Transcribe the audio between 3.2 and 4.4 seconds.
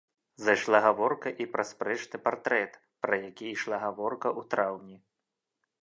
які ішла гаворка